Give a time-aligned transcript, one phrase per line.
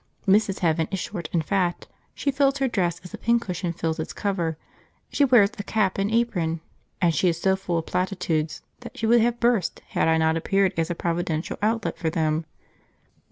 [0.27, 0.61] Mrs.
[0.61, 4.13] Heaven is short and fat; she fills her dress as a pin cushion fills its
[4.13, 4.57] cover;
[5.11, 6.59] she wears a cap and apron,
[6.99, 10.37] and she is so full of platitudes that she would have burst had I not
[10.37, 12.45] appeared as a providential outlet for them.